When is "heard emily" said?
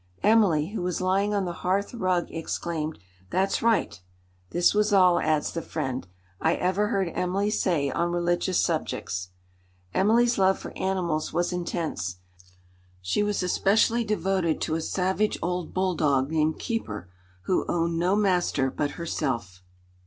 6.87-7.51